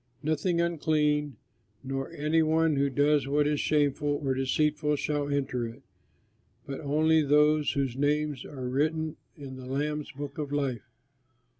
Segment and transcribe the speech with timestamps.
[0.23, 1.35] Nothing unclean
[1.83, 5.83] nor any one who does what is shameful or deceitful shall enter it,
[6.65, 10.89] but only those whose names are written in the Lamb's book of life.